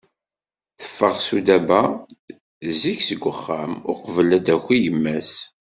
Teffeɣ 0.79 1.15
Sudaba 1.27 1.81
zik 2.79 2.99
seg 3.07 3.21
uxxam, 3.31 3.73
uqbel 3.91 4.29
ad 4.37 4.41
d-taki 4.45 4.77
yemma-s. 4.83 5.31